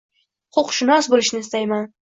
[0.57, 1.91] Huquqshunos bo`lishni istayman